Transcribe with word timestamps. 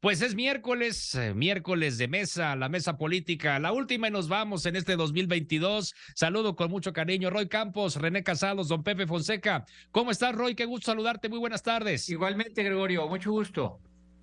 Pues 0.00 0.22
es 0.22 0.34
miércoles, 0.34 1.14
eh, 1.14 1.34
miércoles 1.34 1.98
de 1.98 2.08
mesa, 2.08 2.56
la 2.56 2.68
mesa 2.68 2.96
política, 2.96 3.58
la 3.58 3.72
última 3.72 4.08
y 4.08 4.10
nos 4.10 4.28
vamos 4.28 4.66
en 4.66 4.76
este 4.76 4.96
2022. 4.96 5.94
Saludo 6.14 6.56
con 6.56 6.70
mucho 6.70 6.92
cariño, 6.92 7.30
Roy 7.30 7.48
Campos, 7.48 7.96
René 7.96 8.22
Casados, 8.22 8.68
don 8.68 8.82
Pepe 8.82 9.06
Fonseca. 9.06 9.64
¿Cómo 9.90 10.10
estás, 10.10 10.34
Roy? 10.34 10.54
Qué 10.54 10.64
gusto 10.64 10.86
saludarte, 10.86 11.28
muy 11.28 11.38
buenas 11.38 11.62
tardes. 11.62 12.08
Igualmente, 12.08 12.62
Gregorio, 12.62 13.08
mucho 13.08 13.30
gusto. 13.30 13.80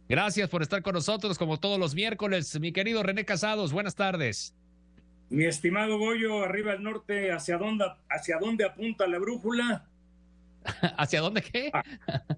Gracias 0.08 0.50
por 0.50 0.62
estar 0.62 0.82
con 0.82 0.94
nosotros 0.94 1.38
como 1.38 1.60
todos 1.60 1.80
los 1.80 1.96
miércoles. 1.96 2.60
Mi 2.60 2.72
querido 2.72 3.02
René 3.04 3.26
Casados, 3.26 3.72
buenas 3.72 3.96
tardes. 3.96 4.56
Mi 5.30 5.46
estimado 5.46 5.98
Goyo, 5.98 6.44
arriba 6.44 6.74
al 6.74 6.84
norte, 6.84 7.32
¿hacia 7.32 7.58
dónde, 7.58 7.86
hacia 8.10 8.38
dónde 8.38 8.66
apunta 8.66 9.08
la 9.08 9.18
brújula? 9.18 9.88
¿Hacia 10.98 11.22
dónde 11.22 11.42
qué? 11.42 11.72
Ah, 11.74 11.84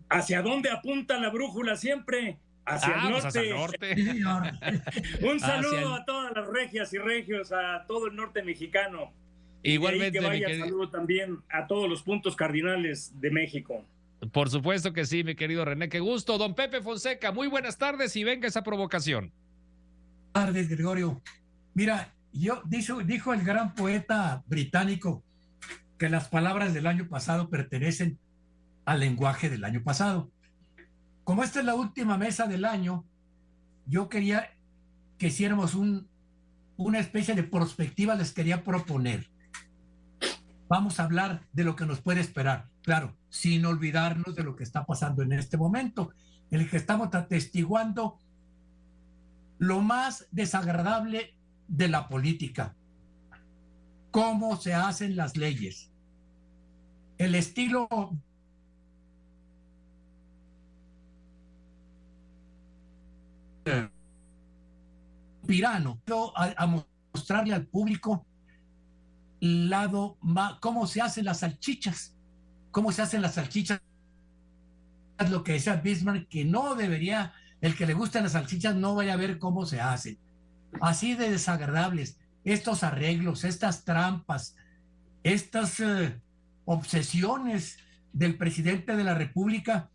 ¿Hacia 0.09 0.41
dónde 0.41 0.69
apunta 0.71 1.19
la 1.19 1.29
brújula 1.29 1.75
siempre? 1.75 2.39
Hacia 2.65 2.93
el 2.93 2.99
ah, 2.99 3.19
pues 3.21 3.49
norte. 3.49 3.95
Un 5.21 5.39
saludo 5.39 5.93
a 5.93 6.05
todas 6.05 6.33
las 6.35 6.47
regias 6.47 6.91
y 6.93 6.97
regios, 6.97 7.51
a 7.51 7.85
todo 7.87 8.07
el 8.07 8.15
norte 8.15 8.41
mexicano. 8.43 9.11
Igualmente. 9.61 10.17
Y 10.17 10.21
que 10.21 10.27
vaya 10.27 10.59
saludo 10.59 10.89
también 10.89 11.39
a 11.49 11.67
todos 11.67 11.89
los 11.89 12.03
puntos 12.03 12.35
cardinales 12.35 13.19
de 13.19 13.31
México. 13.31 13.85
Por 14.31 14.49
supuesto 14.49 14.93
que 14.93 15.05
sí, 15.05 15.23
mi 15.23 15.35
querido 15.35 15.65
René, 15.65 15.89
qué 15.89 15.99
gusto. 15.99 16.37
Don 16.37 16.55
Pepe 16.55 16.81
Fonseca, 16.81 17.31
muy 17.31 17.47
buenas 17.47 17.77
tardes 17.77 18.15
y 18.15 18.23
venga 18.23 18.47
esa 18.47 18.63
provocación. 18.63 19.31
Buenas 20.33 20.51
tardes, 20.51 20.69
Gregorio. 20.69 21.21
Mira, 21.73 22.13
yo 22.31 22.61
dijo, 22.65 23.01
dijo 23.01 23.33
el 23.33 23.43
gran 23.43 23.75
poeta 23.75 24.43
británico 24.47 25.23
que 25.97 26.09
las 26.09 26.27
palabras 26.27 26.73
del 26.73 26.87
año 26.87 27.07
pasado 27.07 27.49
pertenecen 27.49 28.17
al 28.85 28.99
lenguaje 28.99 29.49
del 29.49 29.63
año 29.63 29.83
pasado. 29.83 30.29
Como 31.25 31.43
esta 31.43 31.59
es 31.59 31.65
la 31.65 31.73
última 31.73 32.17
mesa 32.19 32.45
del 32.45 32.65
año, 32.65 33.03
yo 33.87 34.09
quería 34.09 34.51
que 35.17 35.27
hiciéramos 35.27 35.73
un, 35.73 36.07
una 36.77 36.99
especie 36.99 37.33
de 37.33 37.43
perspectiva, 37.43 38.13
les 38.13 38.31
quería 38.31 38.63
proponer. 38.63 39.27
Vamos 40.69 40.99
a 40.99 41.03
hablar 41.03 41.41
de 41.51 41.63
lo 41.63 41.75
que 41.75 41.87
nos 41.87 41.99
puede 41.99 42.21
esperar, 42.21 42.69
claro, 42.83 43.17
sin 43.29 43.65
olvidarnos 43.65 44.35
de 44.35 44.43
lo 44.43 44.55
que 44.55 44.63
está 44.63 44.85
pasando 44.85 45.23
en 45.23 45.33
este 45.33 45.57
momento, 45.57 46.13
en 46.51 46.61
el 46.61 46.69
que 46.69 46.77
estamos 46.77 47.13
atestiguando 47.15 48.19
lo 49.57 49.81
más 49.81 50.27
desagradable 50.31 51.33
de 51.67 51.87
la 51.87 52.07
política, 52.07 52.75
cómo 54.11 54.57
se 54.57 54.75
hacen 54.75 55.15
las 55.15 55.37
leyes. 55.37 55.91
El 57.17 57.33
estilo 57.33 57.87
pirano 65.45 66.01
a, 66.35 66.83
mostrarle 67.13 67.53
al 67.53 67.65
público 67.65 68.25
lado 69.39 70.17
cómo 70.59 70.87
se 70.87 71.01
hacen 71.01 71.25
las 71.25 71.39
salchichas, 71.39 72.15
cómo 72.71 72.91
se 72.91 73.01
hacen 73.01 73.21
las 73.21 73.35
salchichas. 73.35 73.81
Lo 75.29 75.43
que 75.43 75.53
decía 75.53 75.75
Bismarck, 75.75 76.27
que 76.27 76.45
no 76.45 76.75
debería, 76.75 77.33
el 77.61 77.75
que 77.75 77.85
le 77.85 77.93
gustan 77.93 78.23
las 78.23 78.33
salchichas 78.33 78.75
no 78.75 78.95
vaya 78.95 79.13
a 79.13 79.17
ver 79.17 79.39
cómo 79.39 79.65
se 79.65 79.79
hacen. 79.79 80.17
Así 80.81 81.15
de 81.15 81.29
desagradables 81.29 82.17
estos 82.43 82.83
arreglos, 82.83 83.43
estas 83.43 83.85
trampas, 83.85 84.55
estas 85.23 85.79
eh, 85.79 86.19
obsesiones 86.65 87.77
del 88.13 88.37
presidente 88.37 88.95
de 88.95 89.03
la 89.03 89.15
República 89.15 89.89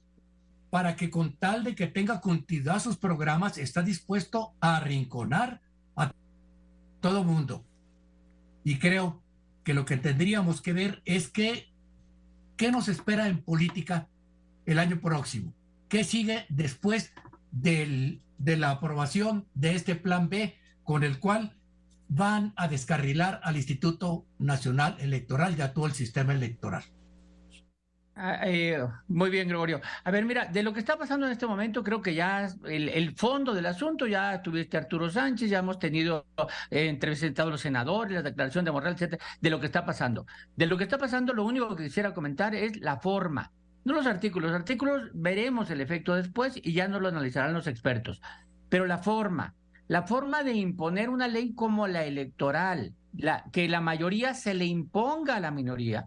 para 0.71 0.95
que 0.97 1.11
con 1.11 1.37
tal 1.37 1.65
de 1.65 1.75
que 1.75 1.89
tenga 1.89 2.21
continuidad 2.21 2.79
sus 2.79 2.97
programas 2.97 3.59
está 3.59 3.83
dispuesto 3.83 4.55
a 4.61 4.77
arrinconar 4.77 5.61
a 5.97 6.13
todo 7.01 7.25
mundo. 7.25 7.65
Y 8.63 8.79
creo 8.79 9.21
que 9.65 9.75
lo 9.75 9.85
que 9.85 9.97
tendríamos 9.97 10.63
que 10.63 10.73
ver 10.73 11.03
es 11.05 11.29
que, 11.29 11.73
qué 12.57 12.71
nos 12.71 12.89
espera 12.89 13.27
en 13.27 13.43
política 13.43 14.09
el 14.65 14.79
año 14.79 15.01
próximo, 15.01 15.53
qué 15.89 16.05
sigue 16.05 16.47
después 16.49 17.13
del, 17.51 18.23
de 18.39 18.57
la 18.57 18.71
aprobación 18.71 19.47
de 19.55 19.75
este 19.75 19.97
plan 19.97 20.29
B 20.29 20.57
con 20.85 21.03
el 21.03 21.19
cual 21.19 21.57
van 22.09 22.53
a 22.57 22.69
descarrilar 22.69 23.41
al 23.43 23.57
Instituto 23.57 24.27
Nacional 24.39 24.97
Electoral 25.01 25.57
y 25.59 25.63
a 25.63 25.73
todo 25.73 25.87
el 25.87 25.93
sistema 25.93 26.33
electoral. 26.33 26.85
Ah, 28.23 28.41
eh, 28.45 28.79
muy 29.09 29.31
bien, 29.31 29.49
Gregorio. 29.49 29.81
A 30.05 30.11
ver, 30.11 30.27
mira, 30.27 30.45
de 30.45 30.63
lo 30.63 30.75
que 30.75 30.81
está 30.81 30.99
pasando 30.99 31.25
en 31.25 31.33
este 31.33 31.47
momento, 31.47 31.83
creo 31.83 32.03
que 32.03 32.13
ya 32.15 32.49
el, 32.67 33.17
fondo 33.17 33.55
del 33.55 33.65
asunto, 33.65 34.07
ya 34.07 34.43
tuviste 34.43 34.77
Arturo 34.77 35.09
Sánchez, 35.09 35.49
ya 35.49 35.61
hemos 35.61 35.79
tenido 35.79 36.27
eh, 36.71 36.89
entrevistados 36.89 37.51
los 37.51 37.63
senadores, 37.63 38.13
la 38.17 38.23
declaración 38.23 38.67
de 38.67 38.73
Morral, 38.73 38.93
etcétera, 38.93 39.25
de 39.41 39.49
lo 39.49 39.59
que 39.59 39.65
está 39.65 39.87
pasando. 39.87 40.27
De 40.55 40.67
lo 40.67 40.77
que 40.77 40.85
está 40.85 40.99
pasando, 40.99 41.33
lo 41.33 41.47
único 41.47 41.75
que 41.75 41.85
quisiera 41.85 42.13
comentar 42.13 42.55
es 42.55 42.79
la 42.83 42.99
forma, 42.99 43.53
no 43.85 43.95
los 43.95 44.07
artículos. 44.07 44.51
Los 44.51 44.61
artículos 44.61 45.09
veremos 45.15 45.71
el 45.71 45.81
efecto 45.81 46.15
después 46.15 46.61
y 46.63 46.75
ya 46.75 46.89
nos 46.89 47.01
lo 47.01 47.09
analizarán 47.09 47.55
los 47.55 47.69
expertos. 47.69 48.21
Pero 48.69 48.85
la 48.85 48.99
forma, 48.99 49.55
la 49.89 50.03
forma 50.03 50.43
de 50.43 50.53
imponer 50.53 51.09
una 51.09 51.27
ley 51.27 51.55
como 51.55 51.87
la 51.87 52.05
electoral, 52.05 52.93
la, 53.17 53.45
que 53.51 53.67
la 53.67 53.81
mayoría 53.81 54.35
se 54.35 54.53
le 54.53 54.67
imponga 54.67 55.37
a 55.37 55.41
la 55.41 55.51
minoría, 55.51 56.05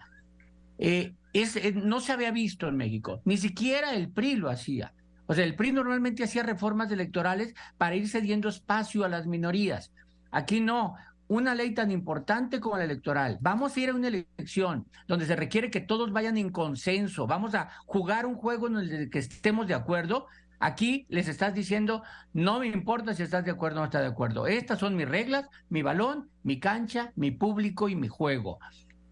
eh, 0.77 1.15
es, 1.33 1.55
eh, 1.55 1.73
no 1.73 1.99
se 1.99 2.11
había 2.11 2.31
visto 2.31 2.67
en 2.67 2.77
México. 2.77 3.21
Ni 3.25 3.37
siquiera 3.37 3.93
el 3.93 4.09
PRI 4.09 4.35
lo 4.35 4.49
hacía. 4.49 4.93
O 5.25 5.33
sea, 5.33 5.43
el 5.43 5.55
PRI 5.55 5.71
normalmente 5.71 6.23
hacía 6.23 6.43
reformas 6.43 6.91
electorales 6.91 7.53
para 7.77 7.95
ir 7.95 8.07
cediendo 8.07 8.49
espacio 8.49 9.03
a 9.03 9.09
las 9.09 9.27
minorías. 9.27 9.91
Aquí 10.31 10.61
no. 10.61 10.95
Una 11.27 11.55
ley 11.55 11.73
tan 11.73 11.89
importante 11.89 12.59
como 12.59 12.77
la 12.77 12.83
electoral. 12.83 13.37
Vamos 13.41 13.75
a 13.75 13.79
ir 13.79 13.89
a 13.89 13.95
una 13.95 14.09
elección 14.09 14.85
donde 15.07 15.25
se 15.25 15.35
requiere 15.35 15.71
que 15.71 15.79
todos 15.79 16.11
vayan 16.11 16.37
en 16.37 16.51
consenso. 16.51 17.25
Vamos 17.25 17.55
a 17.55 17.69
jugar 17.85 18.25
un 18.25 18.35
juego 18.35 18.67
en 18.67 18.77
el 18.77 19.09
que 19.09 19.19
estemos 19.19 19.65
de 19.67 19.73
acuerdo 19.73 20.27
Aquí 20.63 21.05
les 21.09 21.27
estás 21.27 21.53
diciendo, 21.53 22.03
no 22.31 22.59
me 22.59 22.67
importa 22.67 23.13
si 23.13 23.21
estás 23.21 23.43
de 23.43 23.51
acuerdo 23.51 23.79
o 23.79 23.81
no 23.81 23.85
estás 23.85 24.01
de 24.01 24.07
acuerdo. 24.07 24.47
Estas 24.47 24.79
son 24.79 24.95
mis 24.95 25.09
reglas, 25.09 25.49
mi 25.67 25.81
balón, 25.81 26.29
mi 26.41 26.57
cancha, 26.61 27.11
mi 27.17 27.31
público 27.31 27.89
y 27.89 27.97
mi 27.97 28.07
juego. 28.07 28.59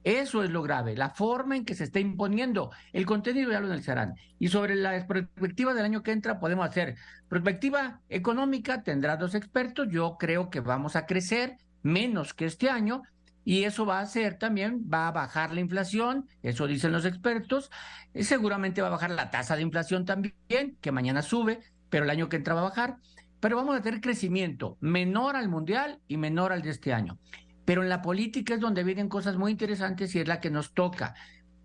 Eso 0.03 0.43
es 0.43 0.49
lo 0.49 0.63
grave, 0.63 0.95
la 0.95 1.11
forma 1.11 1.55
en 1.55 1.65
que 1.65 1.75
se 1.75 1.83
está 1.83 1.99
imponiendo. 1.99 2.71
El 2.91 3.05
contenido 3.05 3.51
ya 3.51 3.59
lo 3.59 3.67
analizarán. 3.67 4.15
Y 4.39 4.47
sobre 4.47 4.75
la 4.75 5.05
perspectiva 5.05 5.73
del 5.73 5.85
año 5.85 6.01
que 6.01 6.11
entra 6.11 6.39
podemos 6.39 6.67
hacer 6.67 6.95
perspectiva 7.29 8.01
económica, 8.09 8.81
tendrá 8.81 9.17
dos 9.17 9.35
expertos. 9.35 9.87
Yo 9.91 10.17
creo 10.17 10.49
que 10.49 10.59
vamos 10.59 10.95
a 10.95 11.05
crecer 11.05 11.57
menos 11.83 12.33
que 12.33 12.45
este 12.45 12.69
año, 12.69 13.03
y 13.43 13.63
eso 13.63 13.85
va 13.85 13.99
a 13.99 14.03
hacer 14.03 14.37
también, 14.37 14.87
va 14.91 15.07
a 15.07 15.11
bajar 15.11 15.53
la 15.53 15.61
inflación, 15.61 16.27
eso 16.43 16.67
dicen 16.67 16.91
los 16.91 17.05
expertos, 17.05 17.71
y 18.13 18.23
seguramente 18.23 18.81
va 18.81 18.87
a 18.87 18.91
bajar 18.91 19.11
la 19.11 19.31
tasa 19.31 19.55
de 19.55 19.63
inflación 19.63 20.05
también, 20.05 20.77
que 20.79 20.91
mañana 20.91 21.21
sube, 21.21 21.59
pero 21.89 22.05
el 22.05 22.09
año 22.09 22.29
que 22.29 22.37
entra 22.37 22.53
va 22.53 22.61
a 22.61 22.65
bajar, 22.65 22.97
pero 23.39 23.55
vamos 23.55 23.75
a 23.75 23.81
tener 23.81 24.01
crecimiento 24.01 24.77
menor 24.79 25.35
al 25.35 25.49
mundial 25.49 25.99
y 26.07 26.17
menor 26.17 26.51
al 26.51 26.61
de 26.61 26.69
este 26.69 26.93
año. 26.93 27.17
Pero 27.65 27.83
en 27.83 27.89
la 27.89 28.01
política 28.01 28.55
es 28.55 28.59
donde 28.59 28.83
vienen 28.83 29.09
cosas 29.09 29.37
muy 29.37 29.51
interesantes 29.51 30.13
y 30.15 30.19
es 30.19 30.27
la 30.27 30.39
que 30.39 30.49
nos 30.49 30.73
toca. 30.73 31.13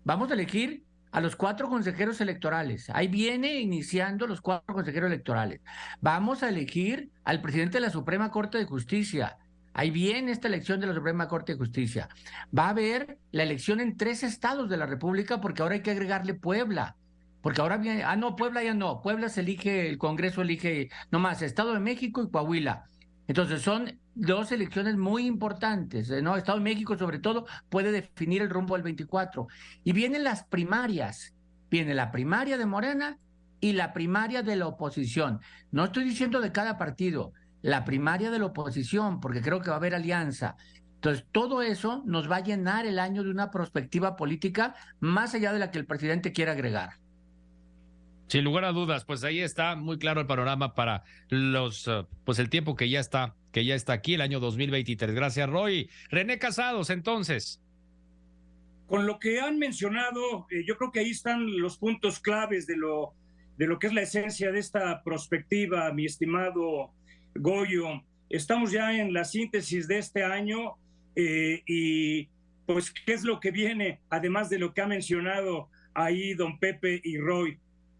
Vamos 0.03 0.31
a 0.31 0.35
elegir 0.35 0.83
a 1.11 1.21
los 1.21 1.35
cuatro 1.35 1.69
consejeros 1.69 2.21
electorales. 2.21 2.89
Ahí 2.91 3.07
viene 3.07 3.59
iniciando 3.59 4.27
los 4.27 4.41
cuatro 4.41 4.73
consejeros 4.75 5.07
electorales. 5.07 5.61
Vamos 6.01 6.43
a 6.43 6.49
elegir 6.49 7.11
al 7.23 7.41
presidente 7.41 7.77
de 7.77 7.81
la 7.81 7.89
Suprema 7.89 8.29
Corte 8.29 8.57
de 8.57 8.65
Justicia 8.65 9.37
Ahí 9.77 9.91
viene 9.91 10.31
esta 10.31 10.47
elección 10.47 10.81
de 10.81 10.87
la 10.87 10.95
Suprema 10.95 11.27
Corte 11.27 11.51
de 11.53 11.59
Justicia. 11.59 12.09
Va 12.57 12.65
a 12.65 12.69
haber 12.69 13.19
la 13.31 13.43
elección 13.43 13.79
en 13.79 13.95
tres 13.95 14.23
estados 14.23 14.69
de 14.69 14.77
la 14.77 14.87
República 14.87 15.39
porque 15.39 15.61
ahora 15.61 15.75
hay 15.75 15.83
que 15.83 15.91
agregarle 15.91 16.33
Puebla. 16.33 16.95
Porque 17.41 17.61
ahora 17.61 17.77
viene, 17.77 18.03
ah, 18.03 18.15
no, 18.15 18.35
Puebla 18.35 18.63
ya 18.63 18.73
no. 18.73 19.03
Puebla 19.03 19.29
se 19.29 19.41
elige, 19.41 19.87
el 19.87 19.99
Congreso 19.99 20.41
elige 20.41 20.89
nomás 21.11 21.43
Estado 21.43 21.75
de 21.75 21.79
México 21.79 22.23
y 22.23 22.31
Coahuila. 22.31 22.85
Entonces 23.27 23.61
son 23.61 23.99
dos 24.15 24.51
elecciones 24.51 24.95
muy 24.95 25.25
importantes, 25.25 26.09
¿no? 26.23 26.37
Estado 26.37 26.57
de 26.57 26.63
México 26.63 26.97
sobre 26.97 27.19
todo 27.19 27.45
puede 27.69 27.91
definir 27.91 28.41
el 28.41 28.49
rumbo 28.49 28.75
del 28.75 28.83
24. 28.83 29.47
Y 29.83 29.91
vienen 29.91 30.23
las 30.23 30.45
primarias. 30.45 31.33
Viene 31.69 31.93
la 31.93 32.11
primaria 32.11 32.57
de 32.57 32.65
Morena 32.65 33.19
y 33.59 33.73
la 33.73 33.93
primaria 33.93 34.43
de 34.43 34.55
la 34.55 34.67
oposición. 34.67 35.41
No 35.71 35.85
estoy 35.85 36.05
diciendo 36.05 36.39
de 36.39 36.51
cada 36.51 36.77
partido, 36.77 37.33
la 37.61 37.83
primaria 37.83 38.31
de 38.31 38.39
la 38.39 38.45
oposición, 38.45 39.19
porque 39.19 39.41
creo 39.41 39.59
que 39.61 39.69
va 39.69 39.75
a 39.75 39.79
haber 39.79 39.95
alianza. 39.95 40.55
Entonces, 40.95 41.25
todo 41.31 41.61
eso 41.61 42.03
nos 42.05 42.31
va 42.31 42.37
a 42.37 42.43
llenar 42.43 42.85
el 42.85 42.97
año 42.97 43.23
de 43.23 43.29
una 43.29 43.51
perspectiva 43.51 44.15
política 44.15 44.75
más 44.99 45.33
allá 45.33 45.51
de 45.53 45.59
la 45.59 45.69
que 45.69 45.79
el 45.79 45.85
presidente 45.85 46.31
quiera 46.31 46.53
agregar. 46.53 46.91
Sin 48.27 48.43
lugar 48.43 48.65
a 48.65 48.73
dudas, 48.73 49.05
pues 49.05 49.23
ahí 49.23 49.39
está 49.39 49.75
muy 49.75 49.97
claro 49.97 50.19
el 50.19 50.27
panorama 50.27 50.75
para 50.75 51.03
los, 51.29 51.87
eh, 51.87 52.05
pues 52.25 52.39
el 52.39 52.49
tiempo 52.49 52.75
que 52.75 52.89
ya 52.89 52.99
está, 52.99 53.35
que 53.53 53.63
ya 53.63 53.73
está 53.73 53.93
aquí, 53.93 54.15
el 54.15 54.21
año 54.21 54.39
2023. 54.39 55.15
Gracias, 55.15 55.49
Roy. 55.49 55.89
René 56.09 56.37
Casados, 56.37 56.89
entonces. 56.89 57.61
Con 58.87 59.05
lo 59.05 59.19
que 59.19 59.39
han 59.39 59.59
mencionado, 59.59 60.45
eh, 60.51 60.63
yo 60.67 60.77
creo 60.77 60.91
que 60.91 60.99
ahí 60.99 61.11
están 61.11 61.59
los 61.59 61.77
puntos 61.77 62.19
claves 62.19 62.67
de 62.67 62.77
lo 62.77 63.13
de 63.57 63.65
lo 63.65 63.79
que 63.79 63.87
es 63.87 63.93
la 63.93 64.03
esencia 64.03 64.51
de 64.51 64.59
esta 64.59 65.01
perspectiva, 65.03 65.91
mi 65.91 66.05
estimado 66.05 66.91
Goyo. 67.33 68.03
Estamos 68.29 68.71
ya 68.71 68.95
en 68.95 69.13
la 69.13 69.25
síntesis 69.25 69.87
de 69.87 69.97
este 69.97 70.23
año 70.23 70.75
eh, 71.15 71.63
y 71.65 72.29
pues 72.67 72.91
qué 72.91 73.13
es 73.13 73.23
lo 73.23 73.39
que 73.39 73.51
viene, 73.51 73.99
además 74.09 74.49
de 74.49 74.59
lo 74.59 74.73
que 74.73 74.81
ha 74.81 74.87
mencionado 74.87 75.69
ahí 75.95 76.35
don 76.35 76.59
Pepe 76.59 77.01
y 77.03 77.17
Roy. 77.17 77.57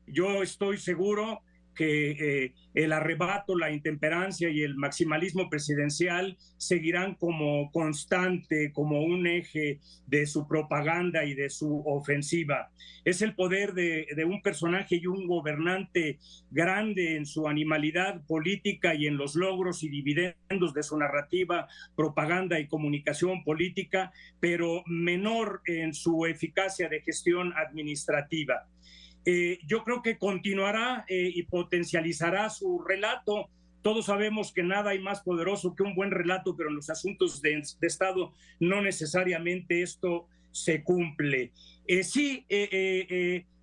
Yo 0.08 0.42
estoy 0.42 0.78
seguro 0.78 1.42
que 1.78 2.12
eh, 2.12 2.54
el 2.74 2.92
arrebato, 2.92 3.56
la 3.56 3.72
intemperancia 3.72 4.50
y 4.50 4.62
el 4.64 4.76
maximalismo 4.76 5.50
presidencial 5.50 6.38
seguirán 6.58 7.16
como 7.16 7.72
constante, 7.72 8.72
como 8.74 9.04
un 9.04 9.28
eje 9.28 9.80
de 10.08 10.26
su 10.26 10.48
propaganda 10.48 11.24
y 11.24 11.36
de 11.36 11.50
su 11.50 11.84
ofensiva. 11.86 12.72
Es 13.06 13.22
el 13.22 13.36
poder 13.36 13.74
de, 13.74 14.08
de 14.16 14.26
un 14.26 14.42
personaje 14.42 14.96
y 14.96 15.06
un 15.06 15.28
gobernante 15.28 16.18
grande 16.50 17.16
en 17.16 17.26
su 17.26 17.48
animalidad 17.48 18.26
política 18.26 18.96
y 18.96 19.06
en 19.06 19.18
los 19.18 19.36
logros 19.36 19.84
y 19.84 19.90
dividendos 19.90 20.74
de 20.74 20.84
su 20.84 20.98
narrativa, 20.98 21.68
propaganda 21.96 22.60
y 22.60 22.68
comunicación 22.68 23.44
política, 23.44 24.12
pero 24.40 24.84
menor 24.88 25.62
en 25.68 25.94
su 25.94 26.26
eficacia 26.26 26.90
de 26.90 27.02
gestión 27.02 27.54
administrativa. 27.56 28.68
Eh, 29.30 29.60
yo 29.68 29.84
creo 29.84 30.02
que 30.02 30.18
continuará 30.18 31.04
eh, 31.10 31.30
y 31.36 31.44
potencializará 31.44 32.50
su 32.50 32.80
relato. 32.80 33.50
Todos 33.82 34.06
sabemos 34.06 34.54
que 34.54 34.64
nada 34.64 34.92
hay 34.92 35.00
más 35.00 35.20
poderoso 35.20 35.76
que 35.76 35.84
un 35.84 35.96
buen 35.96 36.12
relato, 36.12 36.56
pero 36.56 36.70
en 36.70 36.78
los 36.78 36.90
asuntos 36.90 37.42
de, 37.42 37.62
Estado 37.82 38.32
no 38.62 38.82
necesariamente 38.82 39.82
esto 39.82 40.28
se 40.54 40.82
cumple. 40.82 41.52
Eh, 41.88 42.06
sí, 42.06 42.46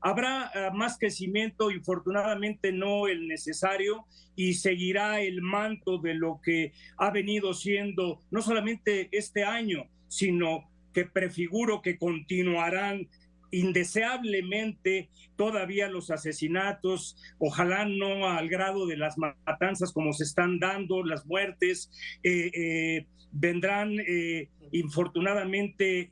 habrá 0.03 0.51
ah, 0.55 0.71
más 0.71 0.99
crecimiento, 0.99 1.71
infortunadamente 1.71 2.71
no 2.71 3.09
el 3.09 3.27
necesario, 3.27 4.05
y 4.37 4.55
seguirá 4.55 5.23
el 5.23 5.41
manto 5.41 5.97
de 5.97 6.13
lo 6.13 6.43
que 6.45 6.75
ha 6.99 7.11
venido 7.11 7.55
siendo 7.55 8.21
no 8.31 8.43
solamente 8.43 9.09
este 9.13 9.45
año, 9.45 9.87
sino 10.09 10.71
que 10.93 11.07
prefiguro 11.07 11.81
que 11.81 11.97
continuarán 11.97 13.09
indeseablemente 13.55 15.11
todavía 15.37 15.89
los 15.89 16.11
asesinatos, 16.11 17.17
ojalá 17.39 17.87
no 17.87 18.29
al 18.29 18.49
grado 18.49 18.87
de 18.87 18.97
las 18.97 19.17
matanzas 19.19 19.93
como 19.93 20.13
se 20.13 20.25
están 20.25 20.59
dando, 20.59 21.05
las 21.05 21.27
muertes, 21.27 21.91
eh, 22.23 22.51
eh, 22.55 23.07
vendrán 23.31 23.99
eh, 24.01 24.49
infortunadamente, 24.73 26.09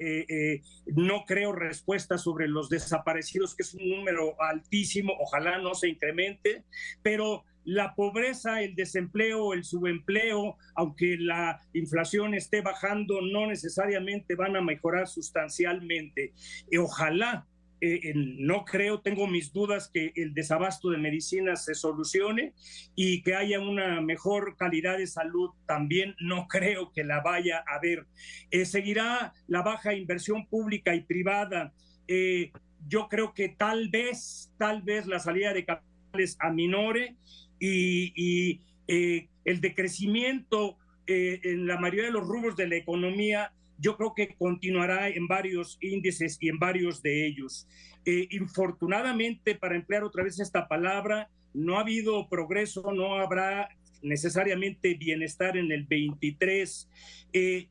no 0.87 1.25
creo 1.25 1.53
respuesta 1.53 2.19
sobre 2.19 2.49
los 2.49 2.69
desaparecidos, 2.69 3.57
que 3.57 3.63
es 3.63 3.75
un 3.75 3.89
número 3.89 4.41
altísimo, 4.41 5.15
ojalá 5.19 5.59
no 5.59 5.75
se 5.75 5.89
incremente, 5.89 6.65
pero 7.03 7.45
la 7.65 7.95
pobreza, 7.95 8.63
el 8.63 8.75
desempleo, 8.75 9.53
el 9.53 9.65
subempleo, 9.65 10.57
aunque 10.75 11.17
la 11.19 11.61
inflación 11.73 12.35
esté 12.35 12.61
bajando, 12.61 13.21
no 13.21 13.47
necesariamente 13.47 14.35
van 14.35 14.57
a 14.57 14.61
mejorar 14.61 15.07
sustancialmente. 15.07 16.33
Y 16.71 16.77
ojalá, 16.79 17.47
eh, 17.81 18.13
no 18.15 18.65
creo, 18.65 19.01
tengo 19.01 19.27
mis 19.27 19.53
dudas 19.53 19.91
que 19.93 20.13
el 20.15 20.35
desabasto 20.35 20.91
de 20.91 20.99
medicinas 20.99 21.65
se 21.65 21.75
solucione 21.75 22.55
y 22.95 23.23
que 23.23 23.35
haya 23.35 23.59
una 23.59 24.01
mejor 24.01 24.57
calidad 24.57 24.99
de 24.99 25.07
salud 25.09 25.51
también, 25.67 26.15
no 26.21 26.47
creo 26.49 26.93
que 26.93 27.05
la 27.05 27.21
vaya 27.21 27.65
a 27.67 27.77
haber. 27.77 28.07
Eh, 28.51 28.65
seguirá 28.65 29.33
la 29.49 29.63
baja 29.63 29.95
inversión 29.95 30.47
pública 30.47 30.95
y 30.95 31.01
privada. 31.03 31.73
Eh, 32.07 32.53
yo 32.87 33.09
creo 33.09 33.35
que 33.35 33.49
tal 33.49 33.89
vez, 33.89 34.53
tal 34.59 34.83
vez 34.83 35.07
la 35.07 35.19
salida 35.19 35.53
de 35.53 35.65
capitales 35.65 36.37
aminore 36.41 37.17
y, 37.63 38.61
eh, 38.89 39.29
el 39.45 39.61
decrecimiento 39.61 40.77
eh, 41.07 41.41
en 41.45 41.67
la 41.67 41.79
mayoría 41.79 42.07
de 42.07 42.13
los 42.13 42.27
rubros 42.27 42.57
de 42.57 42.69
la 42.69 42.77
economía, 42.77 43.53
yo 43.79 43.97
creo 43.97 44.15
que 44.15 44.35
continuará 44.35 45.09
en 45.09 45.27
varios 45.27 45.79
índices 45.81 46.39
y 46.41 46.49
en 46.49 46.59
varios 46.59 47.03
de 47.03 47.27
ellos. 47.27 47.69
Eh, 48.05 48.29
infortunadamente, 48.31 49.55
para 49.55 49.77
emplear 49.77 50.05
otra 50.05 50.25
vez 50.25 50.39
esta 50.41 50.69
palabra, 50.69 51.29
no 51.55 51.77
ha 51.77 51.81
habido 51.81 52.29
progreso, 52.29 52.93
no 52.93 53.15
habrá 53.17 53.69
necesariamente 54.03 54.95
bienestar 54.95 55.57
en 55.57 55.71
el 55.71 55.85
23 55.85 56.89
y, 57.33 57.69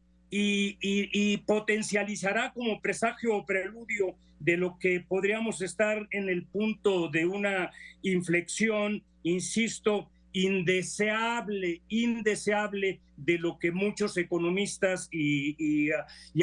y, 0.79 1.38
potencializará 1.39 2.53
como 2.53 2.79
presagio 2.79 3.35
o 3.35 3.45
preludio 3.45 4.15
de 4.39 4.55
lo 4.55 4.79
que 4.79 5.01
podríamos 5.01 5.61
estar 5.61 6.07
en 6.11 6.29
el 6.29 6.45
punto 6.45 7.09
de 7.09 7.25
una 7.25 7.71
inflexión 8.01 9.03
insisto, 9.23 10.09
indeseable, 10.33 11.81
indeseable 11.89 13.00
de 13.18 13.38
lo 13.38 13.59
que 13.59 13.71
muchos 13.71 14.18
economistas 14.18 15.09
y, 15.12 15.89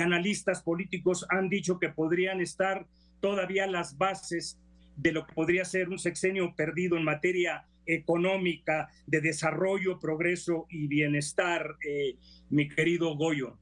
analistas 0.01 0.63
políticos 0.63 1.27
han 1.31 1.49
dicho 1.49 1.79
que 1.79 1.89
podrían 1.89 2.41
estar 2.41 2.87
todavía 3.21 3.67
las 3.67 3.97
bases 3.99 4.59
de 4.97 5.13
lo 5.13 5.27
que 5.27 5.33
podría 5.33 5.65
ser 5.65 5.89
un 5.89 5.99
sexenio 5.99 6.55
perdido 6.55 6.97
en 6.97 7.05
materia 7.05 7.67
económica, 7.87 8.89
de 9.07 9.21
desarrollo, 9.21 9.99
progreso 9.99 10.67
y 10.69 10.87
bienestar, 10.89 11.77
eh, 11.87 12.17
mi 12.51 12.69
querido 12.69 13.17
Goyo. 13.17 13.57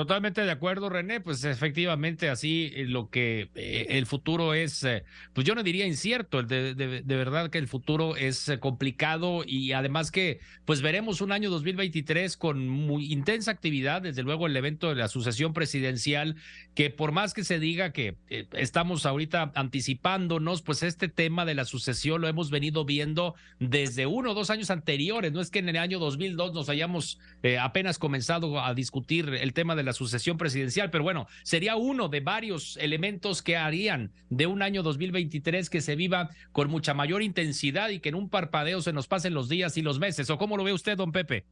Totalmente 0.00 0.42
de 0.42 0.50
acuerdo, 0.50 0.88
René. 0.88 1.20
Pues 1.20 1.44
efectivamente 1.44 2.30
así 2.30 2.72
eh, 2.74 2.86
lo 2.86 3.10
que 3.10 3.50
eh, 3.54 3.86
el 3.90 4.06
futuro 4.06 4.54
es, 4.54 4.82
eh, 4.84 5.04
pues 5.34 5.46
yo 5.46 5.54
no 5.54 5.62
diría 5.62 5.86
incierto, 5.86 6.42
de, 6.42 7.02
verdad 7.04 7.50
que 7.50 7.58
el 7.58 7.68
futuro 7.68 8.16
es 8.16 8.50
complicado 8.60 9.42
y 9.46 9.72
además 9.72 10.10
que 10.10 10.40
pues 10.64 10.80
veremos 10.80 11.20
un 11.20 11.32
año 11.32 11.50
2023 11.50 12.36
con 12.36 12.68
muy 12.68 13.12
intensa 13.12 13.50
actividad, 13.50 14.02
desde 14.02 14.22
luego 14.22 14.46
el 14.46 14.56
evento 14.56 14.88
de 14.88 14.94
la 14.94 15.08
sucesión 15.08 15.52
presidencial, 15.52 16.36
que 16.74 16.88
por 16.88 17.12
más 17.12 17.34
que 17.34 17.44
se 17.44 17.58
diga 17.58 17.92
que 17.92 18.16
estamos 18.52 19.04
ahorita 19.04 19.52
anticipándonos, 19.54 20.62
pues 20.62 20.82
este 20.82 21.08
tema 21.08 21.44
de 21.44 21.54
la 21.54 21.66
sucesión 21.66 22.22
lo 22.22 22.28
hemos 22.28 22.50
venido 22.50 22.86
viendo 22.86 23.34
desde 23.58 24.06
uno 24.06 24.30
o 24.30 24.34
dos 24.34 24.48
años 24.48 24.70
anteriores, 24.70 25.32
no 25.32 25.42
es 25.42 25.50
que 25.50 25.58
en 25.58 25.68
el 25.68 25.76
año 25.76 25.98
2002 25.98 26.54
nos 26.54 26.68
hayamos 26.68 27.18
apenas 27.60 27.98
comenzado 27.98 28.64
a 28.64 28.72
discutir 28.72 29.28
el 29.28 29.52
tema 29.52 29.76
de 29.76 29.80
de 29.80 29.84
la 29.90 29.94
sucesión 29.94 30.38
presidencial, 30.38 30.88
pero 30.90 31.02
bueno, 31.02 31.26
sería 31.42 31.74
uno 31.74 32.08
de 32.08 32.20
varios 32.20 32.76
elementos 32.76 33.42
que 33.42 33.56
harían 33.56 34.12
de 34.28 34.46
un 34.46 34.62
año 34.62 34.84
2023 34.84 35.68
que 35.68 35.80
se 35.80 35.96
viva 35.96 36.30
con 36.52 36.70
mucha 36.70 36.94
mayor 36.94 37.22
intensidad 37.22 37.88
y 37.88 37.98
que 37.98 38.10
en 38.10 38.14
un 38.14 38.28
parpadeo 38.28 38.82
se 38.82 38.92
nos 38.92 39.08
pasen 39.08 39.34
los 39.34 39.48
días 39.48 39.76
y 39.76 39.82
los 39.82 39.98
meses. 39.98 40.30
¿O 40.30 40.38
cómo 40.38 40.56
lo 40.56 40.62
ve 40.62 40.72
usted, 40.72 40.96
don 40.96 41.10
Pepe? 41.10 41.44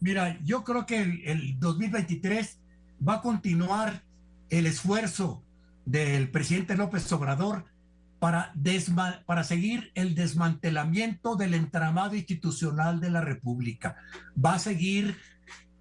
Mira, 0.00 0.38
yo 0.44 0.62
creo 0.62 0.84
que 0.84 1.00
el, 1.00 1.58
2023 1.58 2.60
va 3.06 3.14
a 3.14 3.20
continuar 3.22 4.02
el 4.50 4.66
esfuerzo 4.66 5.42
del 5.86 6.30
presidente 6.30 6.76
López 6.76 7.10
Obrador 7.12 7.64
para, 8.18 8.52
para 9.24 9.44
seguir 9.44 9.90
el 9.94 10.14
desmantelamiento 10.14 11.36
del 11.36 11.54
entramado 11.54 12.14
institucional 12.14 13.00
de 13.00 13.08
la 13.08 13.22
República. 13.22 13.96
Va 14.36 14.54
a 14.54 14.58
seguir 14.58 15.16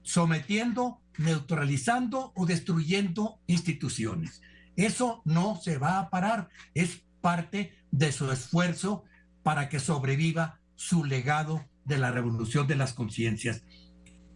sometiendo 0.04 1.03
neutralizando 1.18 2.32
o 2.36 2.46
destruyendo 2.46 3.40
instituciones. 3.48 4.42
Eso 4.76 5.22
no 5.26 5.56
se 5.56 5.78
va 5.78 6.00
a 6.00 6.10
parar, 6.10 6.50
es 6.74 7.04
parte 7.22 7.76
de 7.92 8.12
su 8.12 8.32
esfuerzo 8.32 9.04
para 9.44 9.70
que 9.70 9.80
sobreviva 9.80 10.60
su 10.76 11.04
legado 11.04 11.66
de 11.86 11.98
la 11.98 12.12
revolución 12.12 12.68
de 12.68 12.76
las 12.76 12.94
conciencias. 12.94 13.64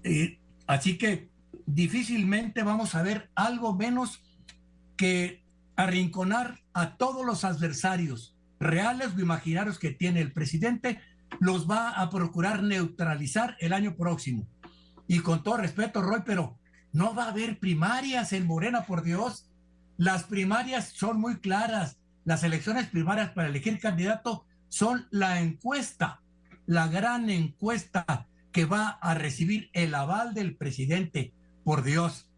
Eh, 0.04 0.40
así 0.68 0.98
que 0.98 1.30
difícilmente 1.66 2.64
vamos 2.64 2.96
a 2.96 3.02
ver 3.02 3.30
algo 3.36 3.76
menos 3.76 4.22
que 4.96 5.44
arrinconar 5.76 6.60
a 6.74 6.98
todos 6.98 7.26
los 7.26 7.44
adversarios 7.44 8.36
reales 8.60 9.16
o 9.16 9.20
imaginarios 9.20 9.80
que 9.80 9.92
tiene 9.92 10.22
el 10.22 10.34
presidente, 10.34 11.00
los 11.40 11.70
va 11.70 11.90
a 11.90 12.10
procurar 12.10 12.64
neutralizar 12.64 13.56
el 13.60 13.74
año 13.74 13.96
próximo. 13.96 14.48
Y 15.08 15.20
con 15.20 15.44
todo 15.44 15.58
respeto, 15.58 16.02
Roy, 16.02 16.22
pero 16.26 16.58
no 16.98 17.14
va 17.14 17.26
a 17.26 17.30
haber 17.30 17.60
primarias 17.60 18.34
en 18.34 18.48
Morena, 18.48 18.88
por 18.88 19.04
Dios. 19.04 19.52
Las 19.98 20.24
primarias 20.24 20.94
son 20.96 21.22
muy 21.22 21.40
claras. 21.40 22.00
Las 22.26 22.44
elecciones 22.44 22.88
primarias 22.88 23.30
para 23.30 23.50
elegir 23.50 23.80
candidato 23.80 24.48
son 24.68 25.06
la 25.12 25.40
encuesta, 25.40 26.24
la 26.66 26.88
gran 26.88 27.30
encuesta 27.30 28.28
que 28.52 28.66
va 28.66 28.98
a 29.00 29.14
recibir 29.14 29.70
el 29.74 29.94
aval 29.94 30.34
del 30.34 30.58
presidente. 30.58 31.36
Por 31.64 31.84
Dios, 31.84 32.32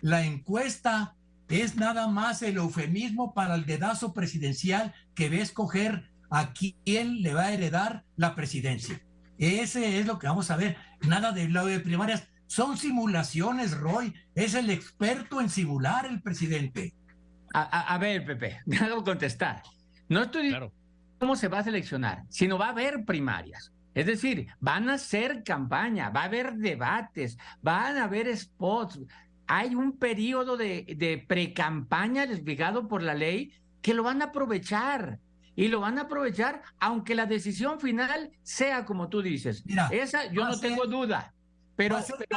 la 0.00 0.24
encuesta 0.24 1.14
es 1.50 1.76
nada 1.76 2.08
más 2.08 2.40
el 2.40 2.56
eufemismo 2.56 3.34
para 3.34 3.56
el 3.56 3.66
dedazo 3.66 4.14
presidencial 4.14 4.94
que 5.14 5.28
ve 5.28 5.42
escoger 5.42 6.10
a 6.30 6.54
quién 6.54 7.20
le 7.20 7.34
va 7.34 7.42
a 7.42 7.52
heredar 7.52 8.04
la 8.16 8.34
presidencia. 8.34 9.02
Ese 9.36 9.98
es 9.98 10.06
lo 10.06 10.18
que 10.18 10.28
vamos 10.28 10.50
a 10.50 10.56
ver. 10.56 10.78
Nada 11.02 11.32
de 11.32 11.46
lado 11.50 11.66
de 11.66 11.80
primarias. 11.80 12.26
Son 12.52 12.76
simulaciones, 12.76 13.78
Roy. 13.78 14.12
Es 14.34 14.52
el 14.52 14.68
experto 14.68 15.40
en 15.40 15.48
simular 15.48 16.04
el 16.04 16.20
presidente. 16.20 16.92
A, 17.54 17.96
ver, 17.96 18.26
Pepe, 18.26 18.60
déjame 18.66 19.02
contestar. 19.02 19.62
No 20.10 20.24
estoy 20.24 20.54
cómo 21.18 21.34
se 21.34 21.48
va 21.48 21.60
a 21.60 21.64
seleccionar, 21.64 22.24
sino 22.28 22.58
va 22.58 22.66
a 22.66 22.72
haber 22.72 23.06
primarias. 23.06 23.72
Es 23.94 24.04
decir, 24.04 24.48
van 24.60 24.90
a 24.90 24.98
ser 24.98 25.44
campaña, 25.44 26.10
va 26.10 26.20
a 26.20 26.24
haber 26.24 26.56
debates, 26.56 27.38
van 27.62 27.96
a 27.96 28.04
haber 28.04 28.36
spots. 28.36 29.00
Hay 29.46 29.74
un 29.74 29.96
periodo 29.96 30.58
de, 30.58 30.84
de 30.94 31.24
pre-campaña 31.26 32.26
desligado 32.26 32.86
por 32.86 33.02
la 33.02 33.14
ley 33.14 33.54
que 33.80 33.94
lo 33.94 34.02
van 34.02 34.20
a 34.20 34.26
aprovechar 34.26 35.18
y 35.56 35.68
lo 35.68 35.80
van 35.80 35.96
a 35.96 36.02
aprovechar 36.02 36.60
aunque 36.80 37.14
la 37.14 37.24
decisión 37.24 37.80
final 37.80 38.30
sea 38.42 38.84
como 38.84 39.08
tú 39.08 39.22
dices. 39.22 39.64
Esa 39.90 40.30
yo 40.30 40.44
no 40.44 40.60
tengo 40.60 40.84
duda. 40.84 41.32
Pero 41.76 41.96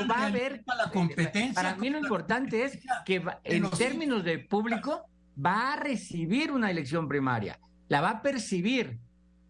va, 0.10 0.15
a 0.15 0.25
haber 0.27 0.63
la 0.65 0.92
competencia. 0.92 1.54
Para 1.54 1.75
mí 1.75 1.89
lo 1.89 2.00
importante 2.00 2.63
es 2.63 2.80
que 3.06 3.24
en 3.44 3.70
términos 3.72 4.24
de 4.24 4.39
público 4.39 5.06
va 5.44 5.74
a 5.74 5.75
recibir 5.75 6.51
una 6.51 6.72
elección 6.72 7.08
primaria, 7.08 7.60
la 7.89 8.01
va 8.01 8.10
a 8.10 8.22
percibir. 8.22 8.98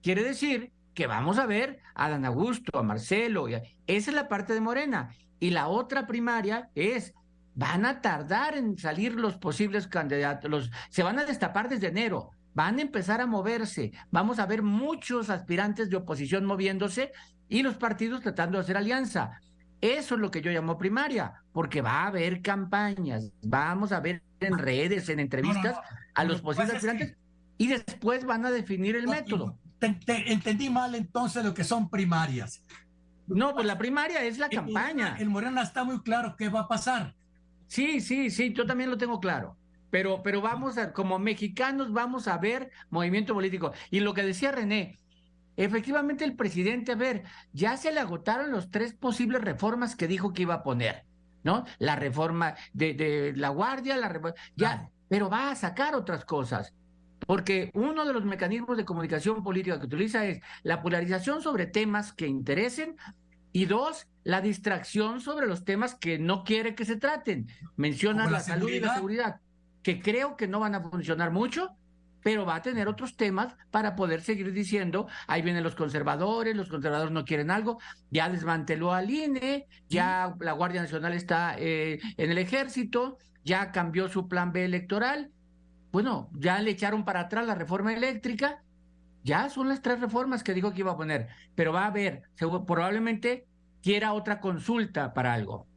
Quiere 0.02 0.24
decir 0.24 0.72
que 0.94 1.08
vamos 1.08 1.38
a 1.38 1.46
ver 1.46 1.80
a 1.94 2.10
Dan 2.10 2.26
Augusto, 2.26 2.80
a 2.80 2.84
Marcelo. 2.84 3.48
Esa 3.48 3.64
es 3.86 4.14
la 4.14 4.28
parte 4.28 4.54
de 4.54 4.62
Morena. 4.62 5.14
Y 5.40 5.52
la 5.52 5.68
otra 5.68 6.08
primaria 6.08 6.70
es, 6.74 7.14
van 7.54 7.86
a 7.86 8.02
tardar 8.02 8.58
en 8.58 8.78
salir 8.78 9.14
los 9.14 9.38
posibles 9.38 9.88
candidatos, 9.88 10.50
los, 10.50 10.72
se 10.90 11.04
van 11.04 11.20
a 11.20 11.26
destapar 11.26 11.70
desde 11.70 11.88
enero, 11.88 12.32
van 12.54 12.80
a 12.80 12.82
empezar 12.82 13.22
a 13.22 13.28
moverse, 13.28 13.92
vamos 14.12 14.40
a 14.40 14.46
ver 14.46 14.64
muchos 14.64 15.30
aspirantes 15.30 15.90
de 15.90 15.98
oposición 15.98 16.46
moviéndose 16.46 17.12
y 17.50 17.64
los 17.64 17.76
partidos 17.76 18.22
tratando 18.22 18.58
de 18.58 18.64
hacer 18.64 18.78
alianza. 18.78 19.40
Eso 19.82 20.16
es 20.16 20.22
lo 20.22 20.32
que 20.32 20.42
yo 20.42 20.52
llamo 20.52 20.78
primaria, 20.78 21.44
porque 21.54 21.82
va 21.82 22.04
a 22.04 22.08
haber 22.08 22.42
campañas, 22.42 23.32
vamos 23.44 23.92
a 23.92 24.00
ver 24.00 24.24
en 24.40 24.58
redes, 24.58 25.10
en 25.10 25.20
entrevistas 25.20 25.78
a 26.14 26.24
los 26.24 26.42
posibles 26.42 26.76
aspirantes 26.76 27.16
y 27.58 27.68
después 27.68 28.26
van 28.26 28.46
a 28.46 28.52
definir 28.52 28.96
el 28.96 29.08
método. 29.08 29.58
entendí 29.80 30.70
mal 30.70 30.96
entonces 30.96 31.44
lo 31.44 31.54
que 31.54 31.64
son 31.64 31.90
primarias. 31.90 32.64
No, 33.28 33.54
pues 33.54 33.66
la 33.66 33.78
primaria 33.78 34.24
es 34.24 34.38
la 34.38 34.50
campaña. 34.50 35.18
El 35.20 35.30
Morena 35.30 35.62
está 35.62 35.84
muy 35.84 36.02
claro 36.02 36.36
qué 36.38 36.50
va 36.50 36.62
a 36.62 36.68
pasar. 36.68 37.16
Sí, 37.68 38.00
sí, 38.00 38.30
sí, 38.30 38.54
yo 38.54 38.66
también 38.66 38.90
lo 38.90 38.98
tengo 38.98 39.20
claro. 39.20 39.58
Pero, 39.90 40.22
pero 40.24 40.42
vamos 40.42 40.78
a, 40.78 40.94
como 40.94 41.18
mexicanos, 41.20 41.92
vamos 41.92 42.28
a 42.28 42.38
ver 42.38 42.70
movimiento 42.90 43.34
político. 43.34 43.72
Y 43.90 44.02
lo 44.02 44.14
que 44.14 44.24
decía 44.24 44.52
René, 44.52 44.98
efectivamente 45.58 46.26
el 46.26 46.36
presidente, 46.36 46.94
a 46.94 46.96
ver, 46.96 47.24
ya 47.54 47.78
se 47.78 47.92
le 47.92 48.00
agotaron 48.00 48.52
los 48.52 48.72
tres 48.72 48.94
posibles 48.94 49.42
reformas 49.42 49.96
que 49.96 50.08
dijo 50.08 50.34
que 50.34 50.44
iba 50.44 50.56
a 50.56 50.64
poner, 50.64 51.06
¿no? 51.44 51.66
La 51.80 51.96
reforma 51.96 52.56
de, 52.74 52.94
de 52.94 53.34
la 53.36 53.50
guardia, 53.50 53.98
la 53.98 54.10
reforma, 54.10 54.36
ya, 54.56 54.90
pero 55.08 55.30
va 55.30 55.52
a 55.52 55.56
sacar 55.56 55.96
otras 55.96 56.26
cosas. 56.26 56.74
Porque 57.26 57.72
uno 57.74 58.06
de 58.06 58.14
los 58.14 58.26
mecanismos 58.26 58.78
de 58.78 58.86
comunicación 58.86 59.44
política 59.44 59.80
que 59.80 59.86
utiliza 59.88 60.26
es 60.26 60.42
la 60.64 60.82
polarización 60.82 61.42
sobre 61.42 61.66
temas 61.66 62.14
que 62.14 62.28
interesen 62.28 62.98
y 63.56 63.66
dos, 63.66 64.06
la 64.26 64.42
distracción 64.42 65.22
sobre 65.22 65.48
los 65.48 65.64
temas 65.64 65.96
que 65.96 66.20
no 66.20 66.44
quiere 66.44 66.76
que 66.76 66.84
se 66.84 66.98
traten. 66.98 67.48
Menciona 67.78 68.30
la, 68.30 68.42
salud 68.42 68.70
y 68.70 68.82
la 68.82 68.96
seguridad, 68.96 69.40
que 69.82 70.02
creo 70.02 70.36
que 70.36 70.48
no 70.48 70.60
van 70.60 70.76
a 70.76 70.82
funcionar 70.82 71.32
mucho, 71.32 71.70
pero 72.26 72.44
va 72.44 72.56
a 72.56 72.62
tener 72.64 72.88
otros 72.88 73.16
temas 73.16 73.56
para 73.70 73.96
poder 73.96 74.20
seguir 74.20 74.52
diciendo, 74.52 75.08
ahí 75.28 75.44
vienen 75.44 75.64
los 75.64 75.76
conservadores, 75.76 76.56
los 76.56 76.70
conservadores 76.70 77.12
no 77.12 77.24
quieren 77.24 77.52
algo, 77.52 77.78
ya 78.10 78.30
desmanteló 78.30 78.94
al 78.94 79.12
INE, 79.12 79.68
ya 79.90 80.34
la 80.40 80.54
Guardia 80.54 80.82
Nacional 80.82 81.14
está 81.14 81.56
eh, 81.60 82.00
en 82.18 82.32
el 82.32 82.40
ejército, 82.40 83.20
ya 83.44 83.72
cambió 83.72 84.10
su 84.10 84.28
plan 84.28 84.52
B 84.52 84.66
electoral, 84.66 85.30
bueno, 85.92 86.32
ya 86.34 86.60
le 86.62 86.72
echaron 86.72 87.06
para 87.06 87.20
atrás 87.20 87.46
la 87.46 87.54
reforma 87.54 87.94
eléctrica, 87.94 88.64
ya 89.22 89.48
son 89.52 89.70
las 89.70 89.84
tres 89.84 90.00
reformas 90.02 90.44
que 90.44 90.56
dijo 90.56 90.74
que 90.74 90.80
iba 90.80 90.94
a 90.94 90.98
poner, 90.98 91.28
pero 91.54 91.74
va 91.74 91.84
a 91.84 91.90
haber, 91.90 92.24
probablemente 92.66 93.46
quiera 93.84 94.14
otra 94.14 94.40
consulta 94.40 95.14
para 95.14 95.32
algo. 95.32 95.68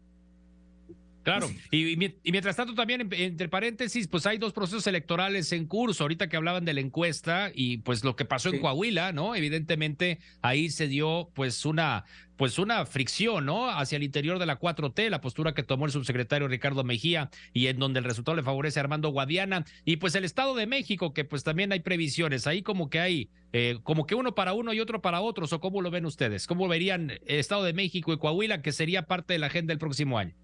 Claro, 1.29 1.51
y, 1.71 1.97
mientras 1.97 2.57
tanto 2.57 2.75
también, 2.75 3.09
entre 3.13 3.49
paréntesis, 3.49 4.09
pues 4.09 4.25
hay 4.27 4.39
dos 4.39 4.53
procesos 4.53 4.87
electorales 4.87 5.53
en 5.53 5.67
curso. 5.67 6.05
Ahorita 6.05 6.29
que 6.29 6.37
hablaban 6.37 6.65
de 6.65 6.73
la 6.75 6.81
encuesta 6.81 7.51
y 7.55 7.79
pues 7.79 8.03
lo 8.05 8.17
que 8.17 8.25
pasó 8.25 8.49
en 8.49 8.61
Coahuila, 8.61 9.13
¿no? 9.13 9.35
Evidentemente 9.35 10.21
ahí 10.43 10.71
se 10.71 10.89
dio 10.89 11.31
pues 11.35 11.65
una 11.65 12.05
pues 12.39 12.59
una 12.61 12.87
fricción, 12.87 13.45
¿no? 13.47 13.69
Hacia 13.69 13.97
el 13.97 14.05
interior 14.05 14.39
de 14.39 14.47
la 14.47 14.61
4T, 14.61 15.11
la 15.11 15.21
postura 15.21 15.55
que 15.55 15.65
tomó 15.65 15.87
el 15.87 15.93
subsecretario 15.93 16.47
Ricardo 16.47 16.85
Mejía 16.85 17.31
y 17.53 17.67
en 17.67 17.81
donde 17.81 17.99
el 17.99 18.05
resultado 18.05 18.37
le 18.37 18.45
favorece 18.45 18.79
a 18.79 18.85
Armando 18.85 19.09
Guadiana. 19.09 19.65
Y 19.85 19.97
pues 19.97 20.15
el 20.15 20.25
Estado 20.25 20.55
de 20.55 20.69
México, 20.69 21.13
que 21.13 21.25
pues 21.25 21.43
también 21.43 21.73
hay 21.73 21.81
previsiones, 21.81 22.47
ahí 22.47 22.63
como 22.63 22.91
que 22.91 23.01
hay, 23.01 23.31
eh, 23.53 23.81
como 23.83 24.07
que 24.07 24.15
uno 24.15 24.37
para 24.37 24.53
uno 24.53 24.73
y 24.73 24.79
otro 24.79 25.03
para 25.03 25.21
otros, 25.21 25.53
¿o 25.53 25.61
cómo 25.61 25.83
lo 25.83 25.91
ven 25.91 26.07
ustedes? 26.07 26.47
¿Cómo 26.47 26.69
verían 26.69 27.11
el 27.11 27.21
Estado 27.27 27.65
de 27.65 27.73
México 27.73 28.13
y 28.13 28.19
Coahuila, 28.19 28.63
que 28.63 28.71
sería 28.71 29.03
parte 29.03 29.33
de 29.33 29.41
la 29.41 29.49
agenda 29.49 29.73
del 29.73 29.79
próximo 29.79 30.17
año? 30.17 30.37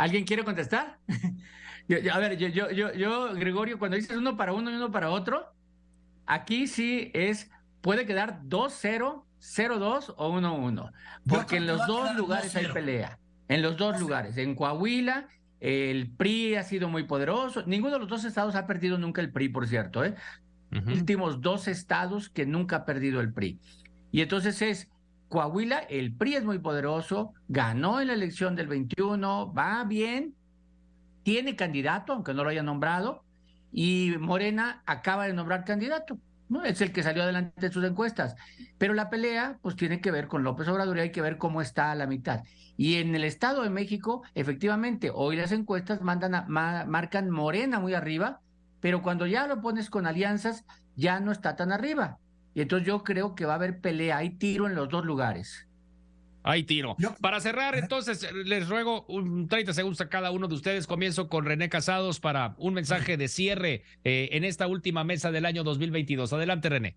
¿Alguien 0.00 0.24
quiere 0.24 0.44
contestar? 0.44 0.98
a 2.12 2.18
ver, 2.18 2.38
yo, 2.38 2.48
yo, 2.48 2.70
yo, 2.70 2.90
yo, 2.94 3.34
Gregorio, 3.34 3.78
cuando 3.78 3.98
dices 3.98 4.16
uno 4.16 4.34
para 4.34 4.54
uno 4.54 4.70
y 4.70 4.74
uno 4.74 4.90
para 4.90 5.10
otro, 5.10 5.52
aquí 6.24 6.66
sí 6.68 7.10
es, 7.12 7.50
puede 7.82 8.06
quedar 8.06 8.40
2-0, 8.44 9.24
0-2 9.38 10.14
o 10.16 10.40
1-1, 10.40 10.92
porque 11.28 11.58
en 11.58 11.66
los 11.66 11.86
dos 11.86 12.16
lugares 12.16 12.56
hay 12.56 12.68
pelea, 12.68 13.18
en 13.48 13.60
los 13.60 13.76
dos 13.76 14.00
lugares, 14.00 14.38
en 14.38 14.54
Coahuila 14.54 15.28
el 15.60 16.10
PRI 16.10 16.54
ha 16.54 16.62
sido 16.62 16.88
muy 16.88 17.02
poderoso, 17.02 17.64
ninguno 17.66 17.92
de 17.92 17.98
los 17.98 18.08
dos 18.08 18.24
estados 18.24 18.54
ha 18.54 18.66
perdido 18.66 18.96
nunca 18.96 19.20
el 19.20 19.30
PRI, 19.30 19.50
por 19.50 19.68
cierto, 19.68 20.02
¿eh? 20.02 20.14
Últimos 20.86 21.42
dos 21.42 21.68
estados 21.68 22.30
que 22.30 22.46
nunca 22.46 22.76
ha 22.76 22.84
perdido 22.86 23.20
el 23.20 23.34
PRI. 23.34 23.58
Y 24.12 24.22
entonces 24.22 24.62
es 24.62 24.88
Coahuila, 25.30 25.78
el 25.78 26.12
PRI 26.12 26.34
es 26.34 26.44
muy 26.44 26.58
poderoso, 26.58 27.32
ganó 27.46 28.00
en 28.00 28.08
la 28.08 28.14
elección 28.14 28.56
del 28.56 28.66
21, 28.66 29.54
va 29.54 29.84
bien, 29.84 30.34
tiene 31.22 31.54
candidato, 31.54 32.12
aunque 32.12 32.34
no 32.34 32.42
lo 32.42 32.50
haya 32.50 32.64
nombrado, 32.64 33.22
y 33.72 34.12
Morena 34.18 34.82
acaba 34.86 35.28
de 35.28 35.32
nombrar 35.32 35.64
candidato. 35.64 36.18
¿no? 36.48 36.64
Es 36.64 36.80
el 36.80 36.92
que 36.92 37.04
salió 37.04 37.22
adelante 37.22 37.66
en 37.66 37.72
sus 37.72 37.84
encuestas. 37.84 38.34
Pero 38.76 38.92
la 38.92 39.08
pelea, 39.08 39.60
pues 39.62 39.76
tiene 39.76 40.00
que 40.00 40.10
ver 40.10 40.26
con 40.26 40.42
López 40.42 40.66
Obrador 40.66 40.96
y 40.96 41.00
hay 41.02 41.12
que 41.12 41.22
ver 41.22 41.38
cómo 41.38 41.62
está 41.62 41.92
a 41.92 41.94
la 41.94 42.08
mitad. 42.08 42.42
Y 42.76 42.96
en 42.96 43.14
el 43.14 43.22
Estado 43.22 43.62
de 43.62 43.70
México, 43.70 44.24
efectivamente, 44.34 45.12
hoy 45.14 45.36
las 45.36 45.52
encuestas 45.52 46.02
mandan 46.02 46.34
a, 46.34 46.46
marcan 46.86 47.30
Morena 47.30 47.78
muy 47.78 47.94
arriba, 47.94 48.40
pero 48.80 49.00
cuando 49.00 49.28
ya 49.28 49.46
lo 49.46 49.60
pones 49.60 49.90
con 49.90 50.08
alianzas, 50.08 50.64
ya 50.96 51.20
no 51.20 51.30
está 51.30 51.54
tan 51.54 51.70
arriba. 51.70 52.18
Y 52.54 52.62
entonces 52.62 52.86
yo 52.86 53.02
creo 53.04 53.34
que 53.34 53.44
va 53.44 53.52
a 53.52 53.56
haber 53.56 53.80
pelea, 53.80 54.18
hay 54.18 54.30
tiro 54.30 54.66
en 54.66 54.74
los 54.74 54.88
dos 54.88 55.04
lugares. 55.04 55.66
Hay 56.42 56.62
tiro. 56.64 56.96
Para 57.20 57.38
cerrar, 57.40 57.76
entonces, 57.76 58.26
les 58.32 58.68
ruego 58.68 59.04
un 59.08 59.46
30 59.46 59.74
segundos 59.74 60.00
a 60.00 60.08
cada 60.08 60.30
uno 60.30 60.48
de 60.48 60.54
ustedes. 60.54 60.86
Comienzo 60.86 61.28
con 61.28 61.44
René 61.44 61.68
Casados 61.68 62.18
para 62.18 62.54
un 62.56 62.72
mensaje 62.72 63.18
de 63.18 63.28
cierre 63.28 63.82
eh, 64.04 64.30
en 64.32 64.44
esta 64.44 64.66
última 64.66 65.04
mesa 65.04 65.30
del 65.32 65.44
año 65.44 65.64
2022. 65.64 66.32
Adelante, 66.32 66.70
René. 66.70 66.96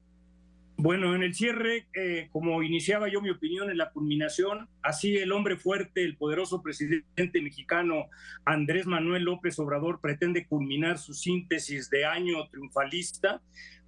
Bueno, 0.78 1.14
en 1.14 1.24
el 1.24 1.34
cierre, 1.36 1.88
eh, 1.94 2.30
como 2.32 2.64
iniciaba 2.64 3.10
yo 3.10 3.22
mi 3.22 3.30
opinión 3.30 3.70
en 3.70 3.78
la 3.78 3.92
culminación, 3.92 4.70
así 4.84 5.18
el 5.18 5.32
hombre 5.32 5.58
fuerte, 5.58 6.04
el 6.04 6.18
poderoso 6.18 6.62
presidente 6.62 7.42
mexicano 7.42 8.08
Andrés 8.46 8.86
Manuel 8.86 9.24
López 9.24 9.58
Obrador 9.60 10.00
pretende 10.02 10.46
culminar 10.46 10.98
su 10.98 11.14
síntesis 11.14 11.90
de 11.90 12.06
año 12.06 12.48
triunfalista 12.50 13.42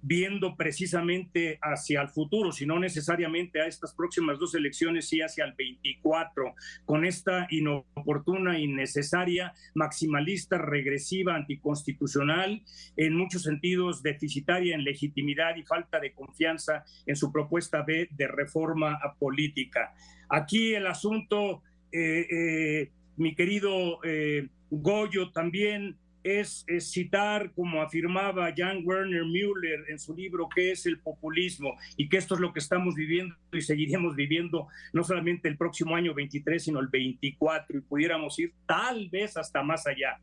viendo 0.06 0.56
precisamente 0.56 1.58
hacia 1.60 2.00
el 2.00 2.08
futuro, 2.08 2.52
si 2.52 2.64
no 2.64 2.78
necesariamente 2.78 3.60
a 3.60 3.66
estas 3.66 3.92
próximas 3.92 4.38
dos 4.38 4.54
elecciones, 4.54 5.08
sí 5.08 5.20
hacia 5.20 5.44
el 5.44 5.54
24, 5.54 6.54
con 6.84 7.04
esta 7.04 7.48
inoportuna, 7.50 8.58
innecesaria, 8.58 9.52
maximalista, 9.74 10.58
regresiva, 10.58 11.34
anticonstitucional, 11.34 12.62
en 12.96 13.16
muchos 13.16 13.42
sentidos 13.42 14.02
deficitaria 14.02 14.76
en 14.76 14.84
legitimidad 14.84 15.56
y 15.56 15.64
falta 15.64 15.98
de 15.98 16.12
confianza 16.12 16.84
en 17.04 17.16
su 17.16 17.32
propuesta 17.32 17.82
B 17.82 18.08
de 18.12 18.28
reforma 18.28 18.98
política. 19.18 19.92
Aquí 20.28 20.74
el 20.74 20.86
asunto, 20.86 21.62
eh, 21.92 22.26
eh, 22.30 22.90
mi 23.16 23.34
querido 23.34 24.00
eh, 24.04 24.48
Goyo, 24.70 25.30
también 25.30 25.96
es, 26.24 26.66
citar, 26.80 27.52
como 27.52 27.82
afirmaba 27.82 28.52
Jan 28.56 28.82
Werner 28.84 29.24
Müller 29.24 29.84
en 29.88 29.98
su 29.98 30.14
libro, 30.14 30.48
qué 30.52 30.72
es 30.72 30.84
el 30.86 30.98
populismo 30.98 31.76
y 31.96 32.08
que 32.08 32.16
esto 32.16 32.34
es 32.34 32.40
lo 32.40 32.52
que 32.52 32.58
estamos 32.58 32.96
viviendo 32.96 33.36
y 33.52 33.60
seguiremos 33.60 34.16
viviendo 34.16 34.66
no 34.92 35.04
solamente 35.04 35.48
el 35.48 35.56
próximo 35.56 35.94
año 35.94 36.14
23, 36.14 36.64
sino 36.64 36.80
el 36.80 36.88
24 36.88 37.78
y 37.78 37.80
pudiéramos 37.82 38.36
ir 38.40 38.52
tal 38.66 39.08
vez 39.08 39.36
hasta 39.36 39.62
más 39.62 39.86
allá. 39.86 40.18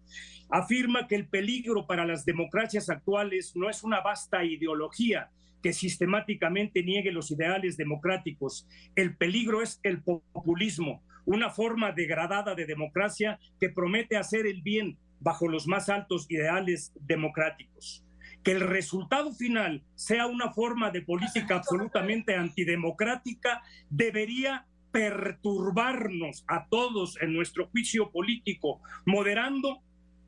Afirma 0.50 1.08
que 1.08 1.16
el 1.16 1.28
peligro 1.28 1.88
para 1.88 2.06
las 2.06 2.26
democracias 2.26 2.90
actuales 2.90 3.56
no 3.56 3.70
es 3.70 3.82
una 3.84 4.02
vasta 4.02 4.44
ideología, 4.44 5.30
que 5.64 5.74
sistemáticamente 5.74 6.84
niegue 6.84 7.12
los 7.12 7.32
ideales 7.32 7.78
democráticos. 7.78 8.68
El 8.96 9.16
peligro 9.16 9.62
es 9.64 9.80
el 9.82 10.04
populismo, 10.04 11.02
una 11.26 11.50
forma 11.50 11.94
degradada 11.94 12.54
de 12.54 12.66
democracia 12.66 13.40
que 13.60 13.70
promete 13.70 14.18
hacer 14.18 14.46
el 14.46 14.62
bien 14.62 14.98
bajo 15.22 15.48
los 15.48 15.66
más 15.66 15.88
altos 15.88 16.30
ideales 16.30 16.92
democráticos. 17.00 18.06
que 18.44 18.52
el 18.52 18.60
resultado 18.60 19.34
final 19.34 19.84
sea 19.96 20.28
una 20.28 20.52
forma 20.52 20.92
de 20.92 21.02
política 21.02 21.56
absolutamente 21.56 22.36
antidemocrática, 22.36 23.62
debería 23.90 24.68
perturbarnos 24.92 26.44
a 26.48 26.68
todos 26.68 27.18
en 27.22 27.34
nuestro 27.34 27.68
juicio 27.68 28.12
político, 28.12 28.82
moderando 29.06 29.82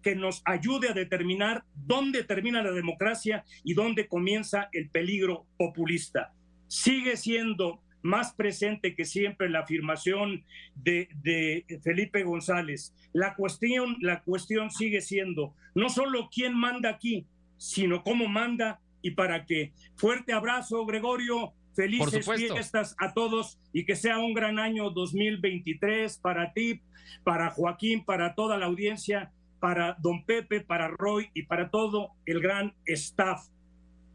que 0.05 0.15
nos 0.15 0.43
ayude 0.45 0.89
a 0.89 0.93
determinar 0.93 1.63
dónde 1.73 2.23
termina 2.23 2.61
la 2.61 2.71
democracia 2.71 3.43
y 3.63 3.73
dónde 3.73 4.07
comienza 4.07 4.69
el 4.71 4.91
peligro 4.91 5.47
populista. 5.57 6.31
Sigue 6.67 7.17
siendo 7.17 7.81
más 8.03 8.35
presente 8.35 8.93
que 8.93 9.03
siempre 9.03 9.49
la 9.49 9.61
afirmación 9.61 10.43
de, 10.75 11.09
de, 11.23 11.65
Felipe 11.83 12.21
González. 12.21 12.93
La 13.13 13.33
cuestión, 13.33 13.97
la 13.99 14.21
cuestión 14.21 14.69
sigue 14.69 15.01
siendo 15.01 15.55
no 15.73 15.89
solo 15.89 16.29
quién 16.31 16.55
manda 16.55 16.91
aquí, 16.91 17.25
sino 17.57 18.03
cómo 18.03 18.27
manda 18.27 18.79
y 19.01 19.09
para 19.11 19.47
qué. 19.47 19.73
Fuerte 19.95 20.33
abrazo, 20.33 20.85
Gregorio. 20.85 21.53
Felices 21.73 22.29
fiestas 22.31 22.95
a 22.99 23.13
todos 23.13 23.59
y 23.73 23.85
que 23.85 23.95
sea 23.95 24.19
un 24.19 24.35
gran 24.35 24.59
año 24.59 24.91
2023 24.91 26.19
para 26.19 26.53
ti, 26.53 26.79
para 27.23 27.49
Joaquín, 27.49 28.05
para 28.05 28.35
toda 28.35 28.57
la 28.57 28.67
audiencia, 28.67 29.31
para 29.65 29.97
don 29.99 30.23
Pepe, 30.25 30.61
para 30.61 30.89
Roy 30.89 31.31
y 31.33 31.41
para 31.41 31.71
todo 31.71 32.11
el 32.27 32.39
gran 32.39 32.71
staff, 32.85 33.47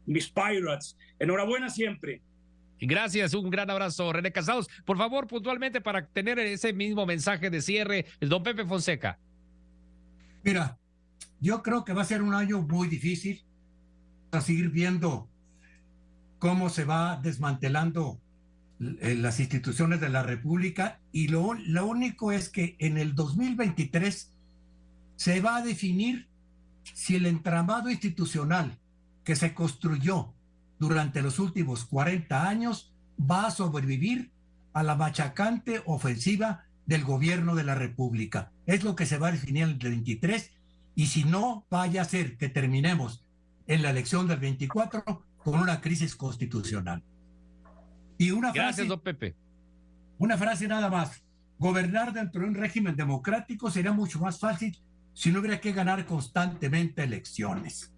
mis 0.05 0.29
Pirates. 0.29 0.97
Enhorabuena 1.19 1.69
siempre. 1.69 2.21
Gracias, 2.79 3.33
un 3.33 3.49
gran 3.49 3.69
abrazo, 3.69 4.13
René 4.13 4.31
Casados. 4.31 4.69
Por 4.85 4.97
favor, 4.97 5.27
puntualmente, 5.27 5.81
para 5.81 6.07
tener 6.07 6.39
ese 6.39 6.71
mismo 6.71 7.05
mensaje 7.05 7.49
de 7.49 7.61
cierre, 7.61 8.05
el 8.21 8.29
don 8.29 8.43
Pepe 8.43 8.63
Fonseca. 8.63 9.19
Mira, 10.41 10.77
yo 11.41 11.61
creo 11.61 11.83
que 11.83 11.91
va 11.91 12.03
a 12.03 12.05
ser 12.05 12.21
un 12.21 12.33
año 12.33 12.61
muy 12.61 12.87
difícil 12.87 13.43
a 14.31 14.39
seguir 14.39 14.69
viendo 14.69 15.27
cómo 16.39 16.69
se 16.69 16.85
va 16.85 17.19
desmantelando 17.21 18.21
eh, 19.01 19.15
las 19.15 19.41
instituciones 19.41 19.99
de 19.99 20.07
la 20.07 20.23
República 20.23 21.01
y 21.11 21.27
lo, 21.27 21.55
lo 21.55 21.87
único 21.87 22.31
es 22.31 22.47
que 22.47 22.77
en 22.79 22.97
el 22.97 23.15
2023 23.15 24.31
se 25.21 25.39
va 25.39 25.57
a 25.57 25.61
definir 25.61 26.27
si 26.95 27.15
el 27.15 27.27
entramado 27.27 27.91
institucional 27.91 28.79
que 29.23 29.35
se 29.35 29.53
construyó 29.53 30.33
durante 30.79 31.21
los 31.21 31.37
últimos 31.37 31.85
40 31.85 32.49
años 32.49 32.91
va 33.19 33.45
a 33.45 33.51
sobrevivir 33.51 34.31
a 34.73 34.81
la 34.81 34.95
machacante 34.95 35.83
ofensiva 35.85 36.63
del 36.87 37.03
gobierno 37.03 37.53
de 37.53 37.63
la 37.63 37.75
República. 37.75 38.51
Es 38.65 38.83
lo 38.83 38.95
que 38.95 39.05
se 39.05 39.19
va 39.19 39.27
a 39.27 39.31
definir 39.31 39.61
en 39.65 39.69
el 39.69 39.77
23 39.77 40.53
y 40.95 41.05
si 41.05 41.23
no, 41.23 41.67
vaya 41.69 42.01
a 42.01 42.05
ser 42.05 42.35
que 42.37 42.49
terminemos 42.49 43.23
en 43.67 43.83
la 43.83 43.91
elección 43.91 44.27
del 44.27 44.39
24 44.39 45.03
con 45.37 45.59
una 45.59 45.81
crisis 45.81 46.15
constitucional. 46.15 47.03
Y 48.17 48.31
una 48.31 48.51
Gracias, 48.51 48.87
frase, 48.87 49.01
Pepe. 49.03 49.35
Una 50.17 50.35
frase 50.35 50.67
nada 50.67 50.89
más. 50.89 51.23
Gobernar 51.59 52.11
dentro 52.11 52.41
de 52.41 52.47
un 52.47 52.55
régimen 52.55 52.95
democrático 52.95 53.69
sería 53.69 53.91
mucho 53.91 54.19
más 54.19 54.39
fácil 54.39 54.75
si 55.13 55.31
no 55.31 55.39
hubiera 55.39 55.59
que 55.59 55.71
ganar 55.71 56.05
constantemente 56.05 57.03
elecciones. 57.03 57.93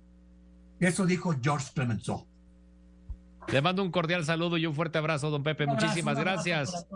Eso 0.79 1.05
dijo 1.05 1.35
George 1.41 1.71
Clemenceau. 1.73 2.27
Le 3.51 3.61
mando 3.61 3.83
un 3.83 3.91
cordial 3.91 4.23
saludo 4.25 4.57
y 4.57 4.65
un 4.65 4.73
fuerte 4.73 4.97
abrazo, 4.97 5.29
don 5.29 5.43
Pepe. 5.43 5.65
Muchísimas 5.65 6.17
gracias. 6.17 6.87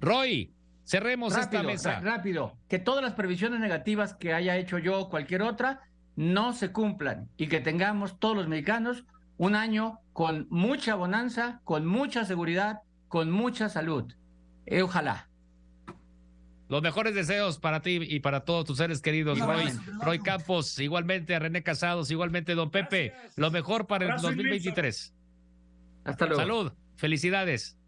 Roy, 0.00 0.52
cerremos 0.84 1.36
esta 1.36 1.62
mesa. 1.62 2.00
Rápido, 2.00 2.56
que 2.68 2.78
todas 2.78 3.02
las 3.02 3.14
previsiones 3.14 3.60
negativas 3.60 4.14
que 4.14 4.32
haya 4.32 4.56
hecho 4.56 4.78
yo 4.78 5.00
o 5.00 5.10
cualquier 5.10 5.42
otra 5.42 5.80
no 6.16 6.52
se 6.52 6.72
cumplan 6.72 7.28
y 7.36 7.48
que 7.48 7.60
tengamos 7.60 8.18
todos 8.18 8.36
los 8.36 8.48
mexicanos 8.48 9.04
un 9.36 9.54
año 9.54 10.00
con 10.12 10.46
mucha 10.50 10.94
bonanza, 10.94 11.60
con 11.64 11.86
mucha 11.86 12.24
seguridad, 12.24 12.80
con 13.08 13.30
mucha 13.30 13.68
salud. 13.68 14.12
Eh, 14.66 14.82
ojalá. 14.82 15.28
Los 16.74 16.82
mejores 16.82 17.14
deseos 17.14 17.60
para 17.60 17.82
ti 17.82 18.00
y 18.02 18.18
para 18.18 18.40
todos 18.40 18.64
tus 18.64 18.78
seres 18.78 19.00
queridos, 19.00 19.38
Roy, 19.38 19.70
Roy 20.02 20.18
Campos, 20.18 20.76
igualmente 20.80 21.36
a 21.36 21.38
René 21.38 21.62
Casados, 21.62 22.10
igualmente 22.10 22.56
don 22.56 22.72
Pepe. 22.72 23.14
Lo 23.36 23.52
mejor 23.52 23.86
para 23.86 24.12
el 24.12 24.20
2023. 24.20 25.14
Hasta 26.02 26.26
luego. 26.26 26.40
Salud, 26.40 26.72
felicidades. 26.96 27.78